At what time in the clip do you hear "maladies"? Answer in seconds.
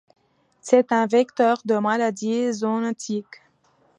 1.77-2.51